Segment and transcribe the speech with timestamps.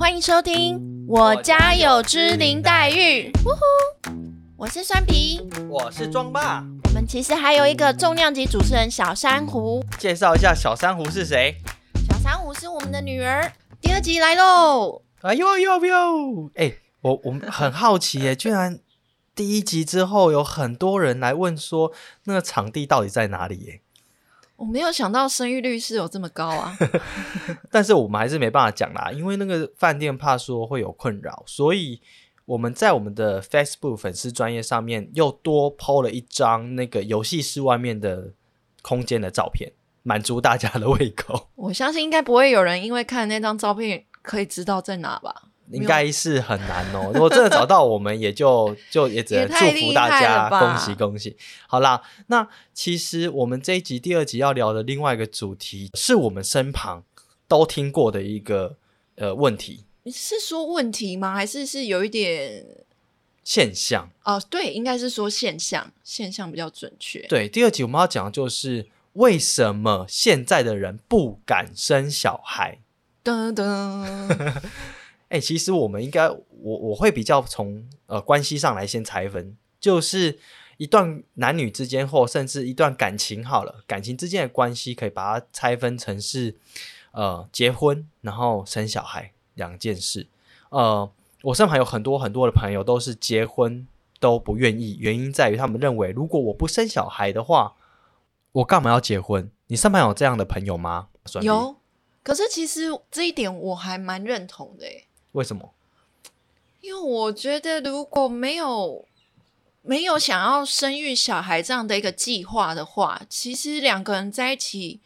[0.00, 3.30] 欢迎收听《我家有只林黛玉》。
[3.44, 4.10] 呜呼，
[4.56, 5.46] 我是酸皮。
[5.68, 9.84] 我是庄霸，我们其实还有一个重量级主持人小珊瑚。
[9.98, 11.54] 介绍一下小珊瑚是谁？
[12.08, 13.52] 小珊瑚是我们的女儿。
[13.78, 15.02] 第二集来喽！
[15.20, 16.50] 哎呦呦呦！
[16.54, 16.72] 哎，
[17.02, 18.80] 我我们很好奇耶，居然
[19.34, 21.92] 第一集之后有很多人来问说，
[22.24, 23.82] 那个场地到底在哪里耶？
[24.60, 26.76] 我没有想到生育率是有这么高啊！
[27.72, 32.02] 但是我们还是没办法讲啦，因为那个饭店怕说会有困扰，所以
[32.44, 38.34] 我们在我们的 Facebook 粉丝专业上面又多 PO 了一张那个游戏室外面的
[38.82, 39.72] 空间的照片，
[40.02, 41.48] 满足大家的胃口。
[41.54, 45.49] 我相信应该不会有人因为看那张照片可以知道在哪吧？
[45.72, 47.10] 应该是很难哦。
[47.14, 51.36] 如果真的找到，我们也就就也只能祝福大家，恭喜恭喜。
[51.66, 57.04] 好啦，那其实我们这一集第二集要聊的另外一个主题，是我们身旁
[57.46, 58.76] 都听过的一个
[59.16, 59.84] 呃问题。
[60.02, 61.34] 你是说问题吗？
[61.34, 62.64] 还是是有一点
[63.44, 64.10] 现象？
[64.24, 67.20] 哦，对，应该是说现象，现象比较准确。
[67.28, 72.78] 对，第二集我们要讲的就是为什么现在的人不敢生小孩。
[73.22, 74.62] 噔噔。
[75.30, 80.38] 哎，其实我们应该，我我会比较从呃关系上来先拆分，就是
[80.76, 86.56] 一段男女之间，或甚至一段感情好了，感情之间的关系，可以把它拆分成是
[87.12, 90.26] 呃结婚，然后生小孩两件事。
[90.70, 91.08] 呃，
[91.42, 93.86] 我身旁有很多很多的朋友都是结婚
[94.18, 97.76] 都不愿意，原因在于他们认为，如果我不生小孩的话，
[98.50, 99.48] 我干嘛要结婚？
[99.68, 101.08] 你身旁有这样的朋友吗？
[101.40, 101.76] 有，
[102.24, 105.06] 可是其实这一点我还蛮认同的诶。
[105.32, 105.72] 为什么？
[106.80, 109.06] 因为我觉得，如果没有
[109.82, 115.00] 没有想要生育小孩这样的一个计划的话，其实两个人在一起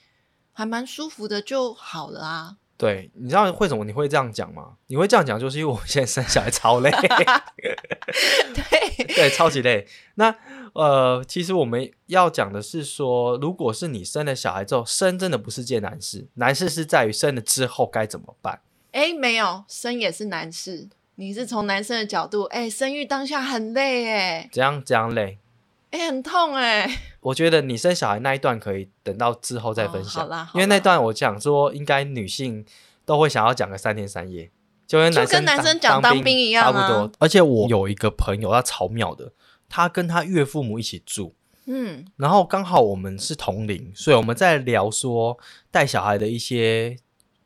[0.52, 2.56] 还蛮舒服的就好了啊。
[2.76, 4.74] 对，你知道为什么你会这样讲吗？
[4.88, 6.90] 你会这样讲，就是因为我现在生小孩超累。
[8.54, 9.86] 对对，超级累。
[10.16, 10.34] 那
[10.74, 18.60] 呃，其实我们要讲的是说，如果是你生了小孩之后，生真的不是件难事，难事是在于生了之后该怎么办。
[18.94, 20.88] 哎，没有生也是男士。
[21.16, 25.38] 你是从男生的角度，哎，生育当下很累，哎，怎样怎样累？
[25.90, 26.88] 哎，很痛，哎。
[27.18, 32.64] 我觉得你生小孩那一段可以等到之后再分享，好啦，因为那段我讲说，应该女性
[33.04, 34.48] 都会想要讲个三天三夜，
[34.86, 37.10] 就跟男生男生讲当兵一样差不多。
[37.18, 39.32] 而且我有一个朋友，他超妙的，
[39.68, 41.34] 他跟他岳父母一起住，
[41.66, 45.36] 嗯，然后刚好我们是同龄，所以我们在聊说
[45.72, 46.96] 带小孩的一些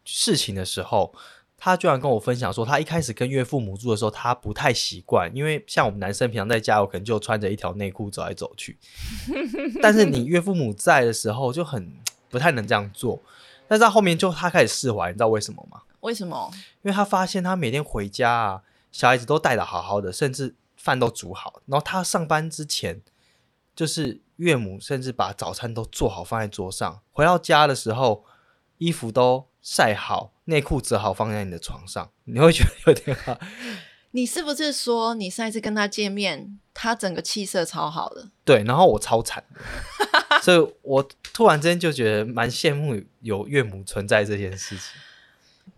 [0.04, 1.14] 事情的时候。
[1.60, 8.78] 他居然跟我分享说，他一开始跟岳父母住的时候，他不太习惯，因为像我们男生平常在家，我可能就穿着一条内裤走来走去。
[9.82, 11.92] 但是你岳父母在的时候，就很
[12.30, 13.20] 不太能这样做。
[13.66, 15.82] 但是他后面就他开始释怀，你知道为什么吗？
[16.00, 16.48] 为什么？
[16.82, 21.60] 因为他发现他每天回家啊，小孩子都带的好好的，甚至饭都煮好。
[21.66, 23.02] 然后他上班之前，
[23.74, 27.00] 就是岳母甚至把早餐都做好放在桌上。
[27.10, 28.24] 回到家的时候，
[28.78, 30.32] 衣服都晒好。
[30.48, 33.38] 内裤只好放在你的床上，你会觉得有点好。
[34.12, 38.30] 你是不是说你上一次跟他见面，他整个气色超好的？
[38.42, 39.44] 对，然后我超惨，
[40.40, 44.84] 所以我突然之间就觉得蛮羡慕有岳母存在这件事情，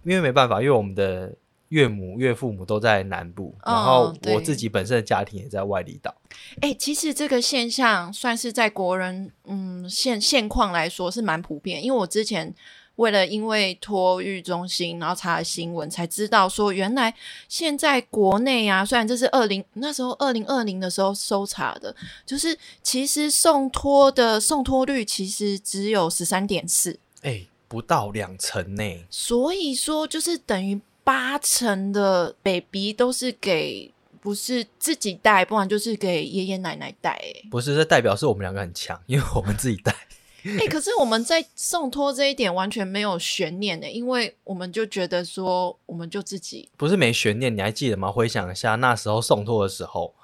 [0.04, 1.34] 因为没办法，因为我们的
[1.70, 6.14] 岳母岳父母都在南部，然后我自己本身的家庭也在外里岛。
[6.60, 12.54] 哎，其实这个现象算是在国人嗯现现况来说是蛮普遍，因为我之前。
[13.00, 17.14] 为了因为托育中心，然后查了新闻，才知道说原来
[17.48, 21.96] 现在国内啊，虽然这是二零那时候二零二零的时候搜查的，
[22.26, 28.84] 就是其实送托的送托率其实只有十三点四，哎，不到两成呢。
[29.08, 33.90] 所以说就是等于八成的 baby 都是给
[34.20, 37.12] 不是自己带，不然就是给爷爷奶奶带。
[37.12, 39.96] 哎，不是，这代表是我们两个很强，因为我们自己带。
[40.44, 48.10] 哎，可是我们在送托这一点完全没有悬念的，因为我们就觉得说，我们就自己不是没悬念，你还记得吗？
[48.10, 50.14] 回想一下那时候送托的时候，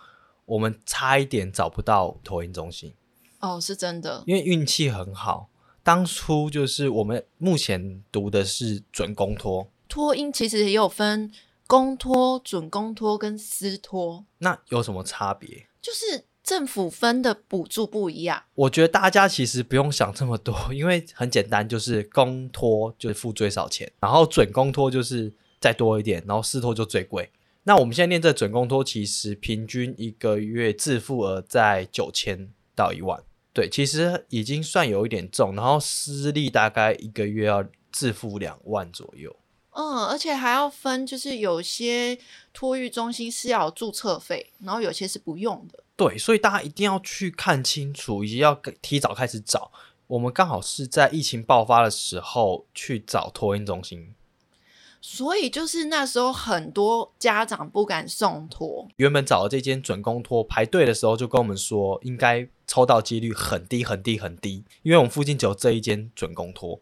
[0.45, 2.93] 我们差一点找不到托婴中心。
[3.41, 5.49] 哦，是真的，因为运气很好，
[5.83, 11.31] 当初就是我们目前读的是准公托，托音其实也有分
[11.67, 15.67] 公托、准公托跟私托，那有什么差别？
[15.83, 16.25] 就是。
[16.47, 27.29] 政府分的补助不一样，我觉得大家其实不用想这么多， 因为很简单，就是公托就是付最少钱，然后准公托就是再多一点，然后私托就最贵。
[27.65, 33.21] 那我们现在念这准公托，其实平均一个月自付额在九千到一万，
[33.53, 35.53] 对，其实已经算有一点重。
[35.57, 39.35] 然后私立大概一个月要自付两万左右。
[39.71, 42.17] 嗯，而且还要分，就是有些
[42.53, 45.83] 托育中心是要注册费，然后有些是不用的。
[45.97, 49.73] 对，所以大家一定要去看清楚，以及要提早开始找。
[50.09, 54.15] 我们刚好是在疫情爆发的时候去找托婴中心，
[55.01, 58.87] 所以就是那时候很多家长不敢送托。
[58.97, 66.79] 原本找的这间准公托排队的时候就跟我们说，应该抽到几率很低很低很低，因为我们附近只有这一间准公托。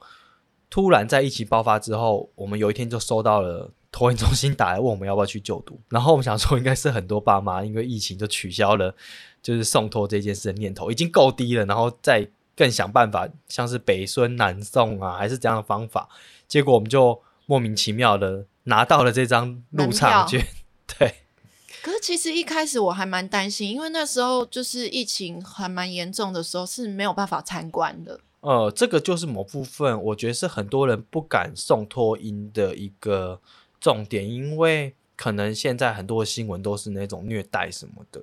[0.68, 8.94] 突然在疫情爆发之后，我们有一天就收到了托婴中心打来问我们要不要去就读， 然后我们想说应该是很多爸妈因为疫情就取消了
[9.40, 12.28] 就是送托这件事的念头，已经够低了，然后再。
[12.56, 16.08] 更想办法，像是北孙南送啊，还是这样的方法，
[16.46, 20.46] 结果我们就莫名其妙的拿到了这张入场券。
[20.86, 21.16] 对，
[21.82, 28.20] 可是其实一开始我还蛮担心，因为那时候就是疫情还蛮严重的时候，是没有办法参观的。
[28.42, 33.40] 呃，这个就是某部分，我觉得是很多人不敢送托婴的一个
[33.84, 38.18] 重点，因为可能现在很多新闻都是那种虐待什么的，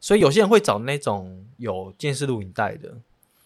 [0.00, 2.94] 所以有些人会找那种有电视录影带的。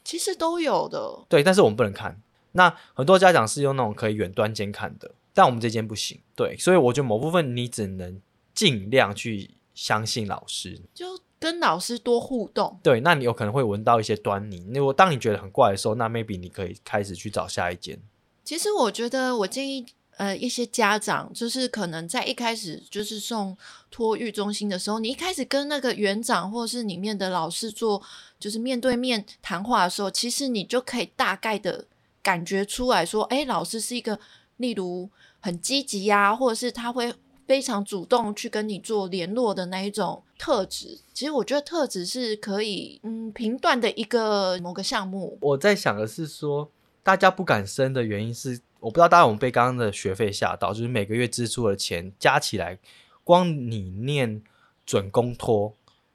[0.05, 2.23] 其实都有的，对，但是我们不能看。
[2.53, 6.21] 那很多家长是用那种可以远端监看的，但我们这间不行。
[6.37, 8.23] 对，所以我觉得某部分你只能
[8.55, 12.79] 尽量去相信老师，就跟老师多互动。
[12.81, 14.65] 对，那你有可能会闻到一些端倪。
[14.73, 17.99] 如果当你觉得很怪的时候，那 maybe 你可以开始去找下一间。
[18.45, 19.85] 其实我觉得，我建议。
[20.17, 23.55] 呃，一些家长就是可能在一开始就是送
[23.91, 28.03] 托育中心的时候，你一开始跟那个园长或是里面的老师做
[28.39, 31.85] 就是面对面谈话的时候，其实你就可以大概的
[32.23, 34.19] 感觉出来说，哎，老师是一个
[34.57, 37.13] 例如很积极呀，或者是他会
[37.47, 40.99] 非常主动去跟你做联络的那一种特质。
[41.13, 45.37] 其实我觉得特质是可以嗯评断的一个某个项目。
[45.43, 46.71] 我在想的是说，
[47.03, 48.59] 大家不敢生的原因是。
[48.81, 52.79] 我不知道大家有没有被刚刚的学费吓到，就是每个月支出的钱加起来，
[53.25, 54.43] 光你念
[54.85, 55.75] 准公托，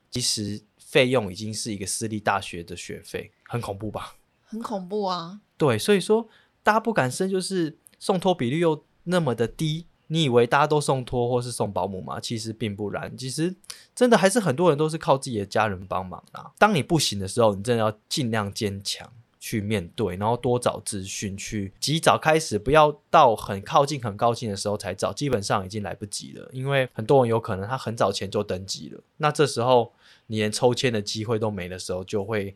[0.09, 4.15] 其实费用已经是一个私立大学的学费，很恐怖吧？
[4.43, 5.39] 很恐怖啊！
[5.57, 6.27] 对，所以说
[6.61, 9.85] 大家不敢生，就是送托比率又那么的低。
[10.07, 12.19] 你以为大家都送托或是送保姆吗？
[12.19, 13.55] 其实并不然，其实
[13.95, 16.51] 真的还是很多人都是靠自己的家人帮忙啊。
[16.57, 19.09] 当你不行的时候，你真的要尽量坚强。
[19.41, 26.47] 去面对，然后多找资讯，去及早开始，不要到很靠近、很高兴的时候才找，基本上已经来不及了。
[26.53, 29.91] 因为很多人有可能他很早前就登记了，那这时候
[30.27, 32.55] 你连抽签的机会都没的时候，就会，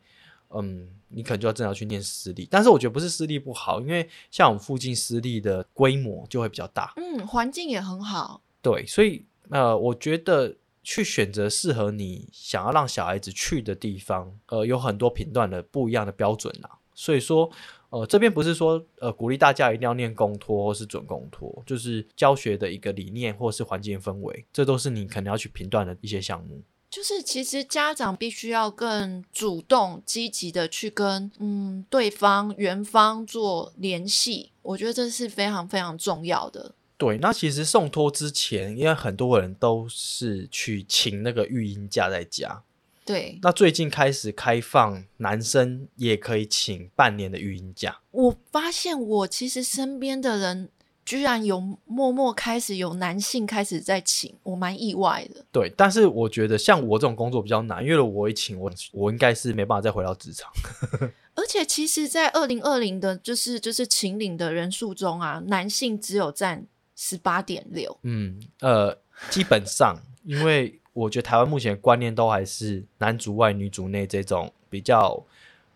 [0.51, 2.47] 嗯，你可能就要正要去念私立。
[2.51, 8.43] 但是我觉得不是私立不好，因为像我们附近私立的规模就会比较大，嗯，环境也很好。
[8.61, 10.55] 对，所以呃，我觉得。
[10.85, 16.69] 去选择适合你想要让小孩子去的地方，呃，有很多频段的不一样的标准啦。
[16.93, 17.49] 所以说，
[17.89, 26.61] 呃，这边不是说呃鼓励大家一定要念公托或是准公托，就是教学的一个理念或是环境氛围，这都是你可能要去评断的一些项目。
[26.89, 36.73] 就是其实家长必须要更主动积极的去跟嗯对方园方做联系，我觉得这是非常非常重要的。
[36.97, 42.63] 对，那其实送托之前，因为很多人都是去请那个育婴假在家。
[43.03, 47.99] 对，那最近开始开放，男生也可以请半年的育婴假。
[48.11, 50.69] 我发现我其实身边的人
[51.05, 55.45] 居然有默默开始有男性开始在请，我蛮意外的。
[55.51, 60.49] 对，但是我觉得像我这种工作比较难，因为我一请我，我应该是没办法再回到职场。
[61.35, 66.65] 而且其实，在二零二零的，就是就是请领的人数中啊，男性只有占。
[66.95, 68.97] 十八点六，嗯，呃，
[69.29, 75.21] 基本上，因为我觉得台湾目前观念都还是男主外女主内这种比较，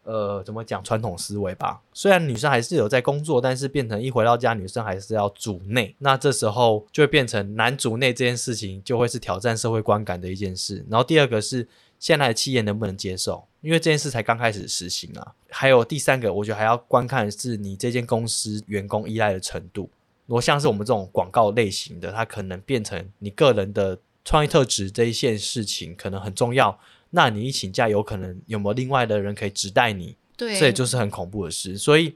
[0.03, 1.81] 呃，怎么讲传统思维吧。
[1.93, 10.85] 虽然女生还是有在工作，但是变成一回到家，女生还是要主内，那这时候就会变成男主内这件事情就会是挑战社会观感的一件事。
[10.89, 11.67] 然后第二个是
[11.99, 15.35] 现在的企业能不能接受，因为这件事才刚开始实行啊。
[15.49, 19.89] 还有第三个，我觉得还要观看是你这间公司员工依赖的程度。
[20.29, 26.79] 如果像是我们这种广告类型的，它可能变成你个人的创意特质这一件事情可能很重要。
[27.09, 30.15] 那你一请假，有可能有没有另外的人可以指代你？
[30.37, 31.75] 对，这也就是很恐怖的事。
[31.75, 32.15] 所以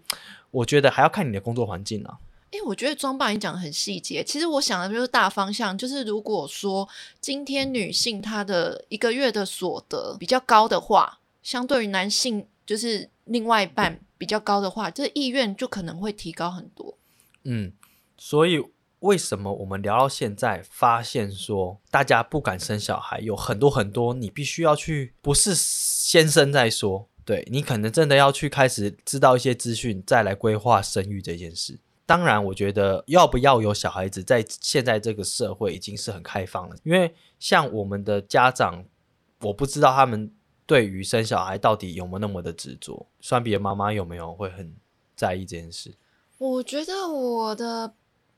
[0.51, 2.19] 我觉得还要看你的工作环境啊。
[2.51, 4.23] 诶，我觉得装扮你讲的很细节。
[4.23, 6.87] 其实我想的就是大方向，就是如果说
[7.19, 16.95] 今天女性她的一个月的所得比较高的话，相对于男性就是另外一半比较高的话，这意愿就可能会提高很多。
[17.45, 17.71] 嗯。
[18.25, 18.63] 所以，
[18.99, 31.81] 为什么我们聊到现在，发现说大家不敢生小孩，有很多很多，你必须要去，不是先生再说，对你可能真的要去开始知道一些资讯，再来规划生育这件事。
[32.05, 36.77] 当然，我觉得要不要有小孩子，在现在这个社会已经是很开放了。
[36.83, 38.85] 因为像我们的家长，
[39.41, 40.33] 我不知道他们
[40.65, 43.05] 对于生小孩到底有没有那么的执着。
[43.19, 44.73] 酸比的妈妈有没有会很
[45.13, 45.93] 在意这件事？
[46.37, 47.93] 我觉得我的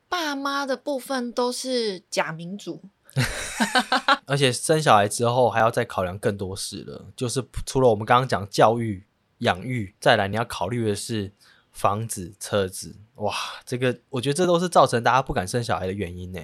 [0.08, 2.82] 爸妈的部分都是假民主。
[4.26, 9.04] 而且生小孩之后还要再考量更多事了，就是除了我们刚刚讲教育、
[9.38, 11.32] 养育，再来你要考虑的是
[11.72, 13.34] 房子、车子，哇，
[13.64, 16.40] 这个我觉得这都是造成大家不敢生小孩的原因呢。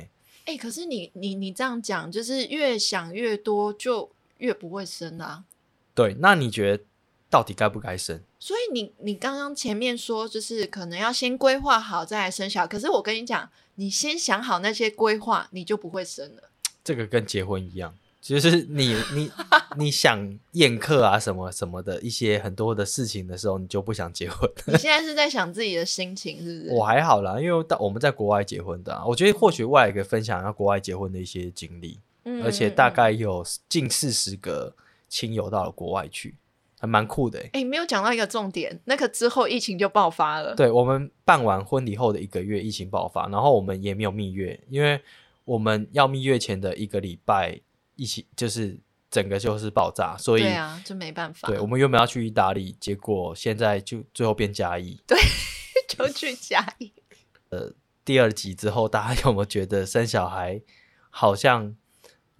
[0.47, 5.45] 哎，可是你你你这样讲，就是越想越多，就越不会生啊。
[5.95, 6.85] 对，那你觉得
[7.33, 8.21] 到底该不该生？
[8.39, 16.51] 所以你你刚刚前面说，就是可能要先规划好再来生小孩，可是我跟你讲，你先想好那些规划，你就不会生了。
[16.85, 19.31] 这个跟结婚一样，就是你你
[19.79, 24.51] 你想宴客啊什么什么的一些很多的事情的时候，你就不想结婚。
[24.67, 26.71] 你现在是在想自己的心情，是不是？
[26.77, 31.99] 我还好啦，因为到我们在国外结婚的，我觉得或许未来可以分享一下国外结婚的一些经历，
[32.45, 34.75] 而且大概有近四十个
[35.09, 36.35] 亲友到了国外去，
[36.83, 37.43] 还蛮酷的。
[37.55, 40.55] 哎，没有讲到一个重点，那个之后疫情就爆发了。
[40.55, 45.01] 对我们办完婚礼后的一个月，疫情爆发，然后我们也没有蜜月，因为。
[45.45, 47.61] 我们要蜜月前的一个礼拜，
[47.97, 48.79] 一起就是
[49.11, 51.49] 整个就是爆炸，所以对啊，就没办法。
[51.49, 55.01] 对，我们原本要去意大利，结果现在就最后变嘉义。
[55.05, 55.19] 对，
[55.89, 56.93] 就去嘉义。
[57.49, 57.73] 呃，
[58.05, 60.62] 第二集之后，大家有没有觉得生小孩
[61.11, 61.75] 好像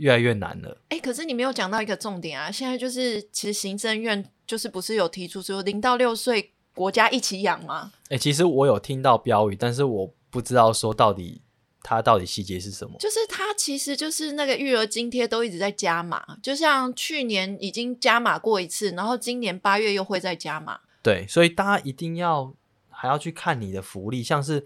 [0.03, 0.77] 越来越难了？
[0.89, 2.51] 哎，可是你没有讲到一个重点啊！
[2.51, 7.93] 现在就是其实行政院就是不是有提出说零到六岁国家一起养吗？
[8.11, 11.43] 哎，其实我有听到标语，但是我不知道说到底。
[11.85, 12.97] 它到底细节是什么？
[13.01, 20.79] 就是它其实就是那个育儿津贴都一直在加码，就像去年已经加码过一次，然后今年八月又会再加码。
[21.03, 22.55] 对，所以大家一定要
[22.89, 24.65] 还要去看你的福利，像是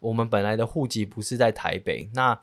[0.00, 2.38] 我们本来的户籍不是在台北，那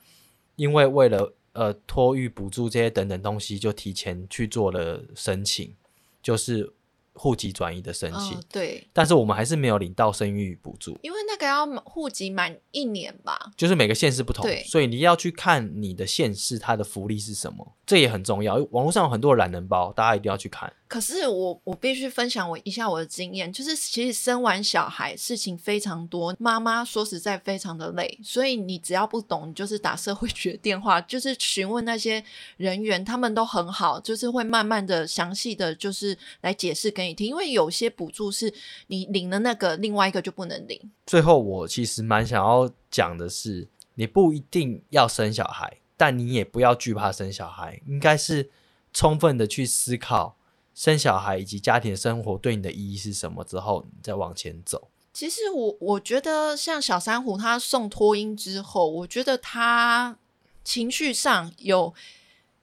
[0.56, 5.76] 因为为了呃托育补助这些等等东西，就提前去做了申请，
[6.22, 6.72] 就是。
[7.18, 18.56] 户籍转移的申请，对，但是我们还是没有领到生育补助，因为那个要户籍满一年吧，就是每个县市不同，所以你要去看你的县市它的福利是什么，这也很重要。
[18.72, 20.72] 网络上有很多懒人包，大家一定要去看。
[20.88, 32.24] 可是我我必须分享我一下我的经验，就是其实生完小孩事情非常多，妈妈说实在非常的累，所以你只要不懂，你就是打社会局的电话， 就是询问那些
[32.58, 38.54] 人员，他们都很好，就是会慢慢的详细的就是来解释给你听，因为有些补助是
[38.88, 40.80] 你领了那个，另外一个就不能领。
[41.08, 48.50] 最后我其实蛮想要讲的是，你不一定要生小孩，但你也不要惧怕生小孩，应该是
[48.94, 50.38] 充分的去思考。
[50.74, 53.46] 生小孩以及家庭生活对你的意义是什么？
[53.46, 54.90] 之后你再往前走。
[55.14, 60.18] 其实我我觉得，像小珊瑚他送托婴之后，我觉得他
[60.66, 61.94] 情绪上有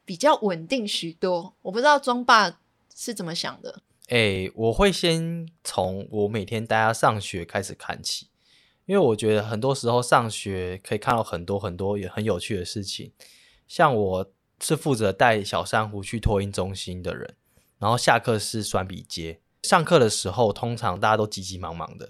[0.04, 1.54] 比较稳定许多。
[1.62, 2.60] 我不知道庄爸
[2.94, 3.80] 是怎么想的。
[4.08, 8.26] 哎，我会先从我每天带他上学开始看起，
[8.92, 13.10] 因为我觉得很多时候上学可以看到很多很多也很有趣的事情。
[13.66, 14.30] 像我
[14.60, 17.34] 是负责带小珊瑚去托婴中心的人。
[17.78, 22.06] 然后下课是酸笔接，上课的时候通常大家都急急忙忙的，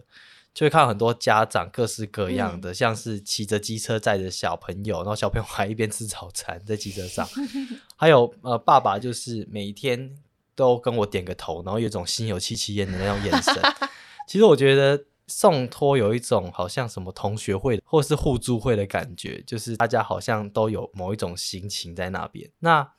[0.53, 7.25] 就会看到很多家长各式各样的，像是骑着机车载着小朋友，然后小朋友还一边吃早餐在机车上，
[7.95, 10.17] 还有呃爸爸就是每一天
[10.57, 13.55] 都跟我点个头，然后有一种心有戚戚焉的那种眼神。
[14.29, 22.51] 其实我觉得送托有一种好像什么同学会或是互助会的感觉，就是大家好像都有某一种心情在那边。
[22.59, 22.93] 那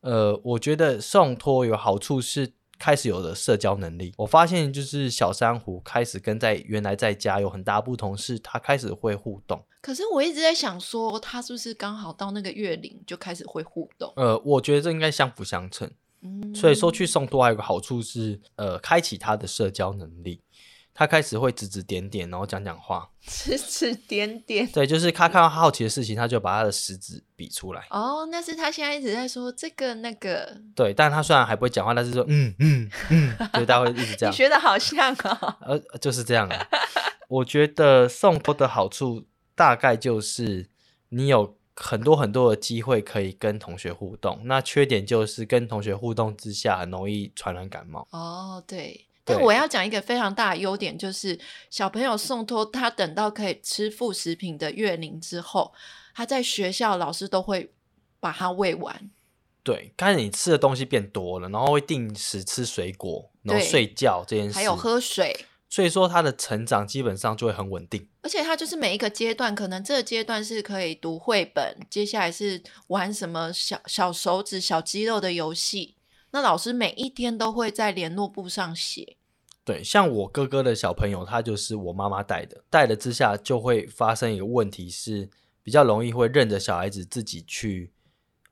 [0.00, 4.12] 呃，我觉得送托有好处是开始有了社交能力。
[4.18, 9.64] 我发现就是小珊瑚开始跟在原来在家有很大不同，是他开始会互动。
[9.80, 14.12] 可是我一直在想说，他是不是刚好到那个月龄就开始会互动？
[14.16, 15.90] 呃，我觉得这应该相辅相成。
[16.20, 20.40] 嗯，所以说去送托还有个好处是，呃，开启他的社交能力。
[20.98, 23.08] 他开始会指指点点，然后讲讲话。
[23.22, 27.86] 指指点点，对，就是他看到好奇的事情，他就把他的食指比出来。
[27.90, 30.60] 哦，那是他现在一直在说这个那个。
[30.74, 34.32] 对，但他虽然还不会讲话，但是说嗯嗯嗯，所以他会一直这 样。
[34.32, 35.58] 你学的好像啊。
[35.60, 36.66] 呃，就是这样啊。
[37.28, 39.24] 我觉得送托的好处
[39.54, 40.68] 大概就是
[41.10, 48.08] 你有很多很多的机会可以跟同学互动，那缺点就是跟同学互动之下很容易传染感冒。
[48.10, 49.04] 哦，对。
[49.28, 51.38] 但我要讲一个非常大的优点，就是
[51.70, 55.72] 小朋友送托，他等到可以吃副食品的月龄之后，
[56.14, 57.72] 他在学校老师都会
[58.20, 59.10] 把他喂完。
[59.62, 65.44] 对，开始你吃的东西变多了，然后会定时吃水果，然后睡觉这件事，还有喝水。
[65.70, 68.08] 所以说他的成长基本上就会很稳定。
[68.22, 75.96] 而且他就是每一个阶段，可能这个阶段是可以读绘本，接下来是玩什么小小手指、小肌肉的游戏。
[76.30, 79.17] 那老师每一天都会在联络簿上写。
[79.68, 85.28] 对，像我哥哥的小朋友，他就是我妈妈带的，带了之下就会发生一个问题，是
[85.62, 87.92] 比较容易会任着小孩子自己去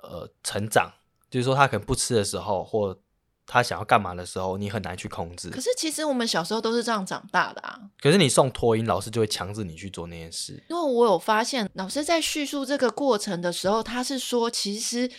[0.02, 0.92] 呃成长，
[1.30, 2.98] 就是说他可能不吃的时候，或
[3.46, 5.48] 他想要干嘛的时候，你很难去控制。
[5.48, 7.80] 可是其实我们小时候都是这样长大的啊。
[7.98, 10.62] 可是你送托婴，老师就会强制你去做那件事。
[10.68, 15.10] 因为我有发现，老师在叙述这个过程的时候，他是说，其实。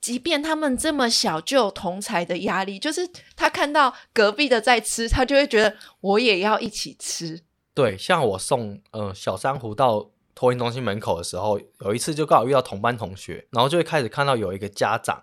[0.00, 7.42] 即便他们这么小就有同才的压力，就是他看到隔壁的在吃，他就会觉得我也要一起吃。
[7.74, 15.22] 对，像我送呃小珊瑚到托婴中心门口的时候，有一次就刚好遇到同班同学，然后就会开始看到有一个家长，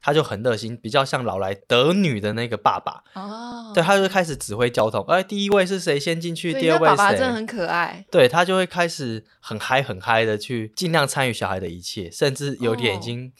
[0.00, 6.96] 他就很热心，比较像老来得女的那个爸爸哦，对，他就开始指挥交通，哎，第一位是谁先进去，第二位谁？
[6.96, 8.04] 爸爸真的很可爱。
[8.10, 13.30] 对他就会开始很嗨很嗨的去尽量参与小孩的一切，甚至有点已经。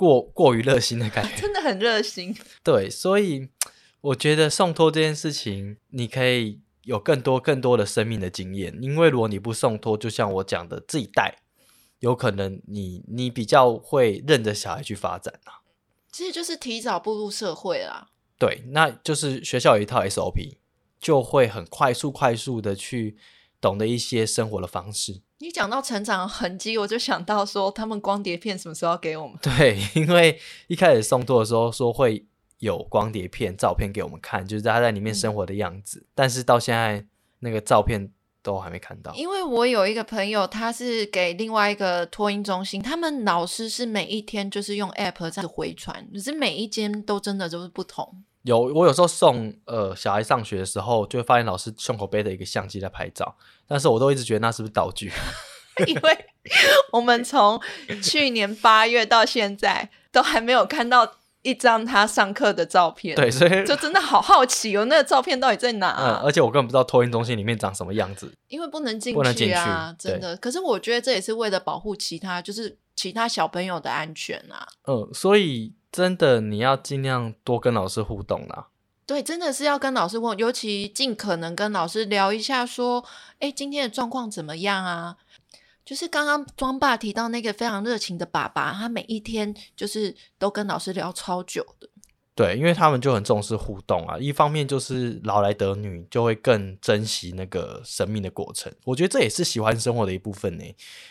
[0.00, 2.34] 过过于热心的感觉，真的很热心。
[2.64, 3.50] 对，所以
[4.00, 8.78] 我觉得送托这件事情，你可以有更多更多的生命的经验。
[8.80, 11.42] 因为如果你不送托，就像我讲的，自己带，
[11.98, 15.60] 有可能你你比较会认着小孩去发展啊。
[16.10, 18.08] 其实就是提早步入社会啦。
[18.38, 20.56] 对，那就是学校有一套 SOP，
[20.98, 23.18] 就会很快速快速的去
[23.60, 25.20] 懂得一些生活的方式。
[25.38, 29.36] 你讲到成长痕迹，我就想到说，他们光碟片什么时候要给我们？
[29.40, 32.26] 对， 因为一开始送托的时候说会
[32.58, 37.06] 有光碟片照片给我们看，就是他在里面生活的样子，但是到现在
[37.38, 38.12] 那个照片
[38.42, 39.14] 都还没看到。
[39.14, 48.22] 因为我有一个朋友，他是给另外一个托婴中心，他们老师是每一天就是用 app 在回传，可是每一间都真的就是不同。
[48.42, 55.12] 有我有时候送呃小孩上学的时候，就会发现老师胸口背着一个相机在拍照，但是我都一直觉得那是不是道具？
[55.86, 56.26] 因为
[56.92, 57.60] 我们从
[58.02, 65.96] 去年八月到现在都还没有看到一张他上课的照片，对，所以就真的好好奇哦，那个照片到底在哪？
[65.98, 70.36] 嗯，而且我根本不知道托运中心里面长什么样子，因为不能进去啊，真的。
[70.36, 74.66] 可是我觉得这也是为了保护其他，就是其他小朋友的安全啊。
[74.86, 75.74] 嗯，所以。
[75.92, 78.68] 真的，你要尽量多跟老师互动啦。
[79.06, 83.04] 对，真的是要跟老师问，尤其尽可能跟老师聊一下，说，
[83.40, 85.16] 哎，今天的状况怎么样啊？
[85.84, 91.88] 就是刚刚庄爸提到那个非常热情的爸爸，他每一天就是都跟老师聊超久的。
[92.36, 94.16] 对，因为他们就很重视互动啊。
[94.16, 98.72] 一方面就是老来得女，就会更珍惜那个生命的过程。
[98.84, 100.64] 我觉得这也是喜欢生活的一部分呢。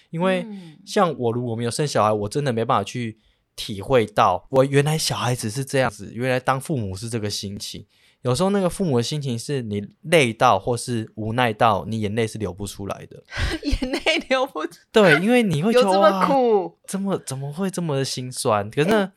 [0.09, 0.47] 因为
[0.85, 3.19] 像我如果没有生小孩，我真的没办法去。
[3.59, 7.85] 体会到我原来小孩子是这样子，原来当父母是这个心情。
[8.21, 13.21] 有时候那个父母的心情是你累到或是无奈到，你眼泪是流不出来的，
[13.63, 14.79] 眼泪流不出。
[14.93, 18.69] 对，因为你会有这么苦，这么怎么会这么的心酸？
[18.71, 19.11] 可是那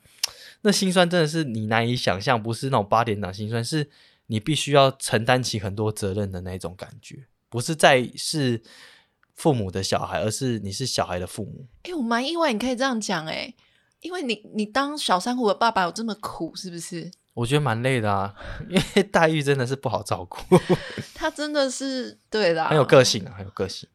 [0.63, 3.89] 那心酸真的是你难以想象，不是那种八点档心酸，是
[4.27, 8.63] 你必须要承担起很多责任的那种感觉，不是在是
[9.35, 11.67] 父母的小孩，而是你是小孩的父母。
[11.83, 13.55] 哎，我蛮意外，你可以这样讲，哎。
[14.03, 17.11] 因为你你当小珊瑚的爸爸有这么苦是不是？
[17.35, 18.35] 我觉得蛮累的啊，
[18.69, 20.39] 因为黛玉真的是不好照顾。
[21.15, 23.89] 他真的是对的，很有个性啊，很有个性。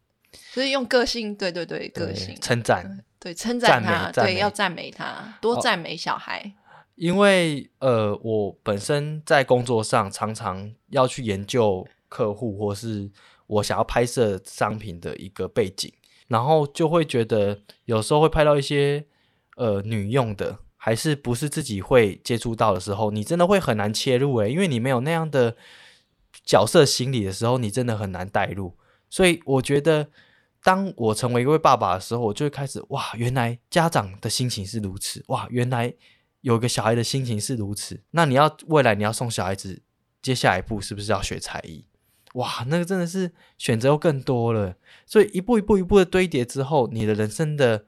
[0.52, 6.52] 所以用个性，对对对，个性称赞，对称赞他，对要赞美他，多赞美小孩。
[6.96, 13.12] 因为呃，我本身在工作上常常要去研究客户或是
[13.46, 15.94] 我想要拍摄商品的一个背景，
[16.28, 19.06] 然后就会觉得有时候会拍到一些。
[19.58, 25.58] 呃，女用的还是不是自己会接触到的时候，你真的会很难切入诶，因为你没有那样的
[26.46, 28.78] 角色心理的时候，你真的很难带入。
[29.10, 30.10] 所以我觉得，
[30.62, 35.92] 当我成为一位爸爸的时候，我就会开始哇，原来家长的心情是如此，哇，原来
[36.42, 38.00] 有个小孩的心情是如此。
[38.12, 39.82] 那你要未来你要送小孩子，
[40.22, 41.84] 接下来一步是不是要学才艺？
[42.36, 44.76] 哇，那个真的是选择又更多了。
[45.08, 47.86] 所以一步一步一步的堆叠之后，你的人生的。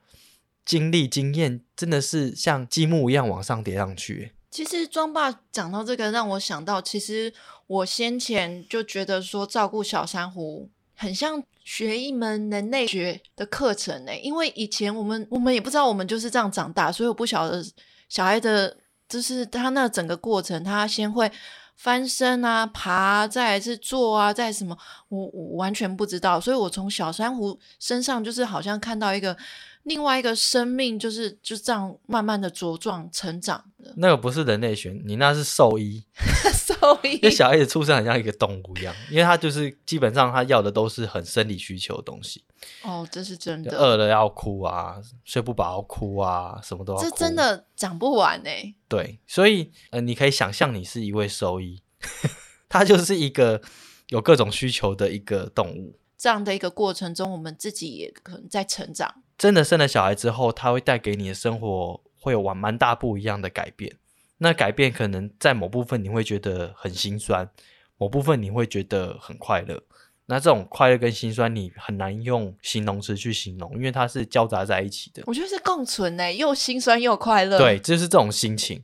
[0.65, 4.33] 经历经验真的是像积木一样往上叠上去。
[4.51, 7.31] 其实庄爸讲到这个，让我想到，其实
[7.67, 14.17] 我先前就觉得说，照顾小珊瑚很像学一门人类学的课程呢。
[14.17, 17.63] 因为以前我们我们也不知道我们就是这样长大，所以我不晓得
[18.07, 18.75] 小孩的，
[19.07, 21.31] 就是他那整个过程，他先会
[21.79, 26.37] 翻身啊、爬，再是坐啊，再什么，我我完全不知道。
[26.37, 29.37] 所以我从小珊瑚身上，就是好像看到一个。
[29.83, 33.93] 另外一个生命就是就这样慢慢的茁壮成长的。
[33.95, 36.03] 那个不是人类学，你那是兽医。
[36.79, 42.43] 兽兽医因为小孩子出生很像一个动物一样，因为他就是基本上他要的都是很生理需求的东西，
[42.83, 47.03] 哦，这是真的，饿了要哭啊，睡不饱要哭啊，什么都要哭。
[47.03, 48.49] 这真的讲不完呢。
[48.87, 51.81] 对，所以呃，你可以想象你是一位兽医，
[52.69, 53.61] 他就是一个
[54.09, 55.99] 有各种需求的一个动物。
[56.17, 59.23] 这样的一个过程中，我们自己也可能在成长。
[59.37, 63.95] 真的生了小孩之后，他会带给你的生活会有蛮蛮大不一样的改变。
[64.39, 67.49] 那改变可能在某部分你会觉得很心酸，
[67.97, 69.83] 某部分你会觉得很快乐。
[70.25, 75.23] 那这种快乐跟心酸，你很难用形容词去形容，因为它是交杂在一起的。
[75.25, 77.57] 我觉得是共存呢，又心酸又快乐。
[77.57, 78.83] 对，就是这种心情。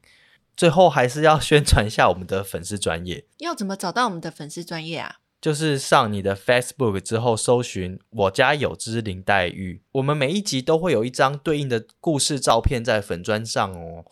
[0.58, 3.26] 最后还是要 宣传一下我们的粉丝专业。
[3.38, 5.18] 要怎么找到我们的粉丝专业啊？
[5.40, 14.06] 就是上你的 Facebook 之后，搜寻“我家有只林黛玉”，我们每一集都会有一张对应的故事照片在粉砖上哦。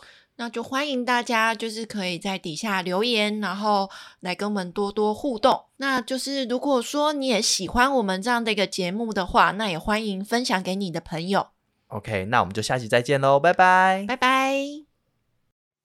[0.44, 5.68] 那就欢迎大家，就是可以在底下留言，然后来跟我们多多互动。
[5.78, 11.48] 那就是如果说你也喜欢我们这样的一个节目的话，那也欢迎分享给你的朋友。
[11.88, 14.54] OK，那我们就下期再见喽，拜拜，拜拜。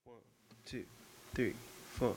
[0.04, 0.24] One,
[0.68, 0.80] two,
[1.32, 1.52] three,
[1.96, 2.14] four.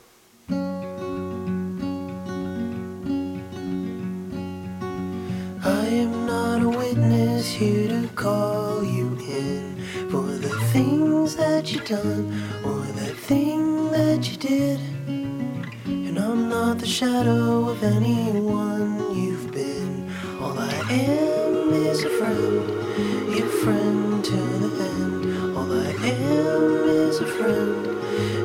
[5.64, 9.76] I am not a witness here to call you in
[10.10, 10.41] for the
[10.72, 12.32] things that you done
[12.64, 14.80] or the thing that you did.
[15.06, 20.10] And I'm not the shadow of anyone you've been.
[20.40, 25.56] All I am is a friend, your friend to the end.
[25.58, 27.84] All I am is a friend,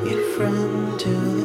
[0.06, 1.38] your friend to